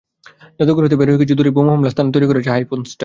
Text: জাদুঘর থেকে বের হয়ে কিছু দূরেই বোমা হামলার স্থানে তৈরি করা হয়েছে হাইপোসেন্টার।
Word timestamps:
জাদুঘর 0.57 0.83
থেকে 0.85 0.99
বের 0.99 1.09
হয়ে 1.09 1.21
কিছু 1.21 1.33
দূরেই 1.37 1.55
বোমা 1.55 1.71
হামলার 1.73 1.93
স্থানে 1.93 2.13
তৈরি 2.13 2.25
করা 2.27 2.37
হয়েছে 2.37 2.53
হাইপোসেন্টার। 2.53 2.99